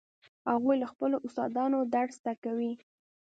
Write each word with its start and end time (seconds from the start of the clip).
هغوی 0.51 0.75
له 0.81 0.87
خپلو 0.91 1.15
استادانو 1.25 1.79
درس 1.95 2.15
زده 2.21 2.33
کوي 2.43 2.71